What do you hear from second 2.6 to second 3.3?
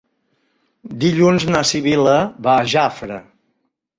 a Jafre.